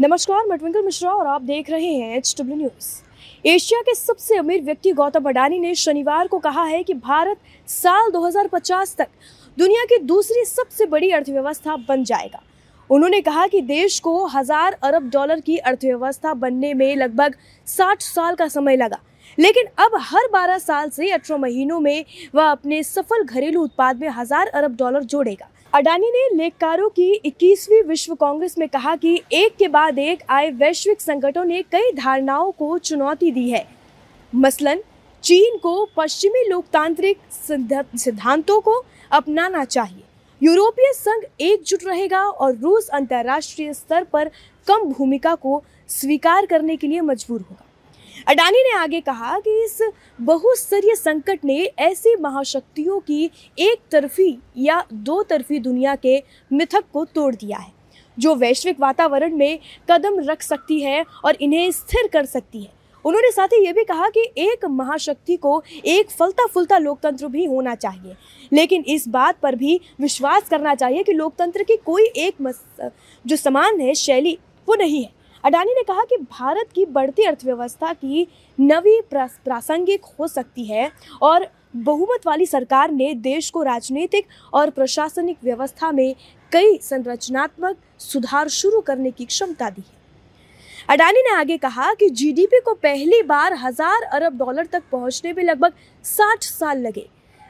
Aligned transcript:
नमस्कार, 0.00 0.44
मैं 0.46 0.56
ट्विंकल 0.58 0.82
मिश्रा 0.84 1.12
और 1.12 1.26
आप 1.26 1.42
देख 1.42 1.70
रहे 1.70 1.86
हैं 1.86 2.16
एच 2.16 2.34
डब्ल्यू 2.38 2.56
न्यूज़ 2.56 3.48
एशिया 3.48 3.80
के 3.82 3.94
सबसे 3.94 4.36
अमीर 4.36 4.62
व्यक्ति 4.62 4.92
गौतम 4.92 5.24
अडानी 5.28 5.58
ने 5.58 5.74
शनिवार 5.74 6.26
को 6.26 6.38
कहा 6.38 6.64
है 6.64 6.82
कि 6.82 6.94
भारत 6.96 7.38
साल 7.68 8.10
2050 8.12 8.94
तक 8.98 9.08
दुनिया 9.56 9.84
की 9.84 9.98
दूसरी 10.04 10.44
सबसे 10.44 10.86
बड़ी 10.86 11.10
अर्थव्यवस्था 11.10 11.76
बन 11.88 12.04
जाएगा। 12.04 12.42
उन्होंने 12.90 13.20
कहा 13.20 13.46
कि 13.46 13.60
देश 13.62 13.98
को 14.00 14.24
हज़ार 14.28 14.78
अरब 14.82 15.10
डॉलर 15.10 15.40
की 15.40 15.56
अर्थव्यवस्था 15.58 16.34
बनने 16.36 16.72
में 16.74 16.94
लगभग 16.96 17.34
60 17.66 18.02
साल 18.04 18.34
का 18.34 18.48
समय 18.48 18.76
लगा, 18.76 19.00
लेकिन 19.38 19.66
अब 19.78 19.98
हर 20.02 20.28
12 20.32 20.58
साल 20.60 20.90
से 20.90 21.12
18 21.12 21.38
महीनों 21.38 21.80
में 21.80 22.04
वह 22.34 22.44
अपने 22.44 22.82
सफल 22.84 23.24
घरेलू 23.24 23.62
उत्पाद 23.62 24.00
में 24.00 24.08
हज़ार 24.10 24.46
अरब 24.48 24.76
डॉलर 24.76 25.04
जोड़ेगा। 25.04 25.50
अडानी 25.74 26.06
ने 26.06 26.36
लेखकारों 26.36 26.88
की 26.88 27.10
21वीं 27.26 27.82
विश्व 27.82 28.14
कांग्रेस 28.14 28.56
में 28.58 28.68
कहा 28.68 28.94
कि 28.96 29.14
एक 29.32 29.56
के 29.56 29.66
बाद 29.68 29.98
एक 29.98 30.22
आए 30.28 30.50
वैश्विक 30.50 31.00
संकटों 31.00 31.44
ने 31.44 31.60
कई 31.62 31.92
धारणाओं 31.92 32.52
को 32.52 32.78
चुनौती 32.78 33.30
दी 33.30 33.48
है। 33.50 33.64
मसलन, 34.32 34.80
चीन 35.24 35.58
को 35.58 35.84
पश्चिमी 35.96 36.48
लोकतांत्रिक 36.48 37.18
सिद्धांतों 37.32 38.60
को 38.60 38.82
अपनाना 39.10 39.64
चाहिए। 39.64 40.02
यूरोपीय 40.40 40.92
संघ 40.94 41.22
एकजुट 41.40 41.84
रहेगा 41.84 42.22
और 42.22 42.56
रूस 42.56 42.88
अंतर्राष्ट्रीय 42.88 43.72
स्तर 43.74 44.04
पर 44.04 44.30
कम 44.66 44.92
भूमिका 44.92 45.34
को 45.34 45.62
स्वीकार 45.88 46.46
करने 46.46 46.76
के 46.76 46.86
लिए 46.86 47.00
मजबूर 47.02 47.40
होगा। 47.40 47.64
अडानी 48.26 48.62
ने 48.62 48.72
आगे 48.72 49.00
कहा 49.00 49.38
कि 49.38 49.50
इस 49.64 49.80
बहुस्तरीय 50.18 50.94
संकट 50.94 51.44
ने 51.44 51.58
ऐसी 51.78 52.14
महाशक्तियों 52.16 52.98
की 53.00 53.24
एक 53.58 53.80
तरफी 53.92 54.38
या 54.58 54.82
दो 54.92 55.22
तरफी 55.22 55.58
दुनिया 55.58 55.94
के 55.96 56.22
मिथक 56.50 56.84
को 56.92 57.04
तोड़ 57.04 57.34
दिया 57.34 57.58
है, 57.58 57.72
जो 58.16 58.34
वैश्विक 58.34 58.80
वातावरण 58.80 59.36
में 59.36 59.58
कदम 59.88 60.18
रख 60.20 60.42
सकती 60.42 60.80
है 60.80 61.04
और 61.24 61.36
इन्हें 61.36 61.70
स्थिर 61.72 62.08
कर 62.12 62.24
सकती 62.26 62.62
है। 62.62 62.76
उन्होंने 63.04 63.30
साथ 63.30 63.48
ही 63.48 63.64
ये 63.64 63.72
भी 63.72 63.84
कहा 63.84 64.08
कि 64.08 64.20
एक 64.38 64.64
महाशक्ति 64.66 65.36
को 65.36 65.62
एक 65.86 66.10
फलता 66.10 66.46
फुलता 66.46 66.78
लोकतंत्र 66.78 67.28
भी 67.28 67.44
होना 67.44 67.74
चाहिए, 67.74 68.16
लेकिन 68.52 68.84
इस 68.86 69.06
बात 69.08 69.38
पर 69.42 69.54
भी 69.54 69.80
विश्वास 70.00 70.48
करना 70.50 70.74
चाहिए 70.74 71.02
कि 71.02 71.12
लोकतंत्र 71.12 71.62
की 71.62 71.76
कोई 71.76 72.06
एक 72.16 72.52
जो 73.24 73.36
समान 73.36 73.80
है, 73.80 73.94
शैली, 73.94 74.38
वो 74.68 74.74
नहीं 74.74 75.02
है। 75.02 75.16
अडानी 75.48 75.72
ने 75.74 75.82
कहा 75.82 76.02
कि 76.04 76.16
भारत 76.22 76.72
की 76.74 76.84
बढ़ती 76.86 77.24
अर्थव्यवस्था 77.24 77.92
की 77.92 78.26
नवी 78.58 79.00
प्रासंगिक 79.10 80.04
हो 80.18 80.26
सकती 80.28 80.64
है 80.64 80.90
और 81.22 81.46
बहुमत 81.76 82.26
वाली 82.26 82.46
सरकार 82.46 82.90
ने 82.90 83.12
देश 83.16 83.48
को 83.50 83.62
राजनीतिक 83.62 84.26
और 84.52 84.70
प्रशासनिक 84.70 85.36
व्यवस्था 85.44 85.90
में 85.92 86.14
कई 86.52 86.76
संरचनात्मक 86.82 87.76
सुधार 88.00 88.48
शुरू 88.48 88.80
करने 88.80 89.10
की 89.10 89.24
क्षमता 89.24 89.70
दी 89.70 89.80
है। 89.80 89.96
अडानी 90.88 91.20
ने 91.20 91.34
आगे 91.34 91.56
कहा 91.58 91.92
कि 91.94 92.08
जीडीपी 92.12 92.60
को 92.60 92.74
पहली 92.76 93.22
बार 93.24 93.54
हज़ार 93.54 94.02
अरब 94.02 94.36
डॉलर 94.38 94.66
तक 94.66 94.82
पहुँचने 94.92 95.32
में 95.32 95.42
लगभग 95.44 95.72
60 96.04 96.42
साल 96.44 96.80
लगे। 96.80 97.06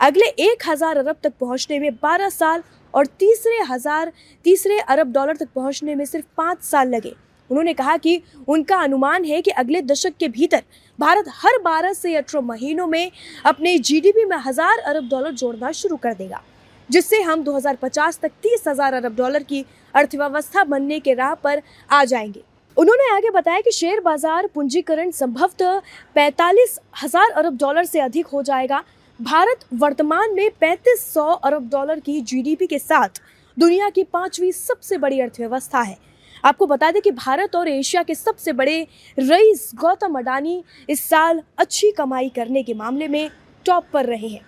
अगले 0.00 0.26
एक 0.44 0.68
हज़ार 0.68 0.98
अरब 0.98 1.16
तक 1.22 1.32
पहुँचने 1.40 1.78
में 1.78 1.90
12 1.98 2.30
साल 2.30 2.62
और 2.94 3.06
तीसरे 3.18 3.58
हज़ार, 3.64 4.12
तीसरे 4.44 4.78
अरब 4.80 5.12
डॉलर 5.12 5.36
तक 5.36 5.48
पहुँचने 5.54 5.94
में 5.94 6.04
सिर्फ़ 6.04 6.26
पाँच 6.36 6.62
साल 6.62 6.94
लगे। 6.94 7.14
उन्होंने 7.50 7.74
कहा 7.74 7.96
कि 7.96 8.20
उनका 8.48 8.76
अनुमान 8.78 9.24
है 9.24 9.40
कि 9.42 9.50
अगले 9.52 9.80
दशक 9.82 10.16
के 10.20 10.28
भीतर 10.28 10.62
भारत 10.98 11.24
हर 11.34 11.58
बारह 11.62 11.92
से 11.92 12.14
अठारह 12.16 12.44
महीनों 12.44 12.86
में 12.86 13.10
अपने 13.44 13.76
जीडीपी 13.80 14.24
में 14.24 14.36
हज़ार 14.36 14.78
अरब 14.78 15.08
डॉलर 15.08 15.32
जोड़ना 15.32 15.72
शुरू 15.72 15.96
कर 15.96 16.14
देगा, 16.14 16.42
जिससे 16.88 17.20
हम 17.22 17.44
2050 17.44 18.18
तक 18.20 18.30
तीस 18.42 18.64
हज़ार 18.68 18.94
अरब 18.94 19.16
डॉलर 19.16 19.42
की 19.42 19.64
अर्थव्यवस्था 19.94 20.64
बनने 20.64 21.00
के 21.00 21.14
राह 21.14 21.34
पर 21.34 21.62
आ 21.90 22.04
जाएँगे। 22.04 22.42
उन्होंने 22.76 23.10
आगे 23.14 23.30
बताया 23.30 23.60
कि 23.60 23.70
शेयर 23.70 24.00
बाज़ार 24.00 24.46
पूंजीकरण 24.46 25.10
संभवतः 25.10 25.80
पैंतालीस 26.14 26.78
हज़ार 27.02 27.30
अरब 27.32 27.56
डॉलर 27.56 27.84
से 27.84 28.00
अधिक 28.00 28.26
हो 28.26 28.42
जाएगा। 28.42 28.82
भारत 29.20 29.64
वर्तमान 29.74 30.34
में 30.34 30.50
पैंतीस 30.60 31.04
सौ 31.12 31.24
अरब 31.24 31.68
डॉलर 31.70 32.00
की 32.00 32.20
जीडीपी 32.22 32.66
के 32.66 32.78
साथ 32.78 33.20
दुनिया 33.56 33.88
की 33.90 34.02
पांचवी 34.04 34.50
सबसे 34.52 34.98
बड़ी 34.98 35.20
अर्थव्यवस्था 35.20 35.80
है 35.80 35.96
आपको 36.44 36.66
बता 36.66 36.90
दें 36.90 37.00
कि 37.02 37.10
भारत 37.10 37.56
और 37.56 37.68
एशिया 37.68 38.02
के 38.02 38.14
सबसे 38.14 38.52
बड़े 38.52 38.86
रईस 39.18 39.70
गौतम 39.74 40.18
अडानी 40.18 40.62
इस 40.90 41.04
साल 41.08 41.42
अच्छी 41.58 41.90
कमाई 41.90 42.28
करने 42.28 42.62
के 42.62 42.74
मामले 42.74 43.08
में 43.08 43.30
टॉप 43.66 43.84
पर 43.92 44.06
रहे 44.06 44.28
हैं। 44.28 44.46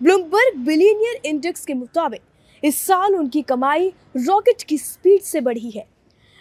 ब्लूमबर्ग 0.00 0.58
बिलियनियर 0.58 1.20
इंडेक्स 1.24 1.64
के 1.64 1.74
मुताबिक 1.74 2.20
इस 2.62 2.80
साल 2.86 3.14
उनकी 3.14 3.42
कमाई 3.42 3.92
रॉकेट 4.16 4.62
की 4.62 4.78
स्पीड 4.78 5.22
से 5.22 5.40
बढ़ी 5.40 5.70
है। 5.70 5.86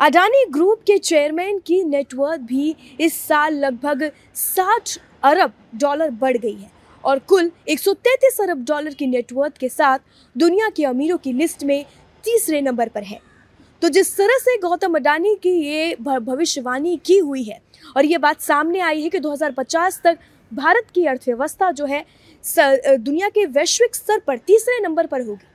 अडानी 0.00 0.44
ग्रुप 0.50 0.80
के 0.86 0.98
चेयरमैन 0.98 1.58
की 1.58 1.82
नेटवर्थ 1.84 2.40
भी 2.40 2.74
इस 3.00 3.20
साल 3.20 3.54
लगभग 3.54 4.10
60 4.36 4.98
अरब 5.24 5.52
डॉलर 5.74 6.10
बढ़ 6.10 6.36
गई 6.36 6.54
है 6.54 6.70
और 7.04 7.18
कुल 7.18 7.50
133 7.68 8.40
अरब 8.40 8.64
डॉलर 8.64 8.94
की 8.94 9.06
नेटवर्थ 9.06 9.58
के 9.58 9.68
साथ 9.68 9.98
दुनिया 10.36 10.68
के 10.68 10.84
अमीरों 10.84 11.18
की 11.18 11.32
लिस्ट 11.32 11.64
में 11.64 11.84
तीसरे 12.24 12.60
नंबर 12.60 12.88
पर 12.88 13.02
है। 13.02 13.20
तो 13.82 13.88
जिस 13.88 14.16
तरह 14.16 14.38
से 14.40 14.56
गौतम 14.58 14.94
अडानी 14.94 15.34
की 15.42 15.50
ये 15.50 15.96
भविष्यवाणी 16.00 16.96
की 17.06 17.18
हुई 17.18 17.42
है, 17.42 17.60
और 17.96 18.04
ये 18.04 18.18
बात 18.18 18.40
सामने 18.40 18.80
आई 18.80 19.02
है 19.02 19.08
कि 19.08 19.18
2050 19.20 20.00
तक 20.04 20.18
भारत 20.52 20.86
की 20.94 21.04
अर्थव्यवस्था 21.06 21.70
जो 21.72 21.86
है 21.86 22.04
दुनिया 22.44 23.28
के 23.28 23.44
वैश्विक 23.48 23.94
स्तर 23.94 24.20
पर 24.26 24.38
तीसरे 24.38 24.78
नंबर 24.80 25.06
पर 25.06 25.22
होगी। 25.22 25.46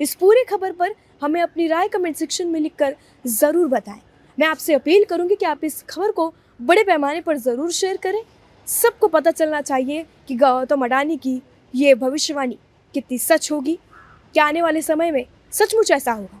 इस 0.00 0.14
पूरी 0.14 0.44
खबर 0.44 0.72
पर 0.72 0.94
हमें 1.22 1.40
अपनी 1.42 1.66
राय 1.68 1.88
कमेंट 1.88 2.16
सेक्शन 2.16 2.48
में 2.48 2.60
लिखकर 2.60 2.94
ज़रूर 3.24 3.68
बताएँ। 3.68 4.00
मैं 4.38 4.46
आपसे 4.46 4.74
अपील 4.74 5.04
करूँगी 5.04 5.34
कि 5.34 5.46
आप 5.46 5.64
इस 5.64 5.82
खबर 5.90 6.10
को 6.10 6.32
बड़े 6.60 6.82
पैमाने 6.84 7.20
पर 7.20 7.36
ज़रूर 7.38 7.70
शेयर 7.72 7.96
करें। 7.96 8.22
सबको 8.68 9.08
पता 9.08 9.30
चलना 9.30 9.60
चाहिए 9.62 10.04
कि 10.28 10.34
गौतम 10.36 10.84
अडानी 10.84 11.16
की 11.16 11.40
ये 11.74 11.94
भविष्यवाणी 11.96 12.58
कितनी 12.94 13.18
सच 13.20 13.50
होगी। 13.52 13.78
क्या 14.34 14.44
आने 14.44 14.62
वाले 14.62 14.82
समय 14.82 15.10
में 15.10 15.24
सचमुच 15.52 15.90
ऐसा 15.90 16.12
होगा? 16.12 16.40